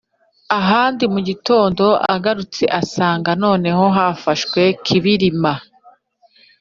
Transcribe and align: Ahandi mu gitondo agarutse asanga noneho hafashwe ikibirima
Ahandi 0.59 1.03
mu 1.13 1.19
gitondo 1.29 1.83
agarutse 2.15 2.63
asanga 2.79 3.29
noneho 3.43 3.83
hafashwe 3.97 4.59
ikibirima 4.73 5.53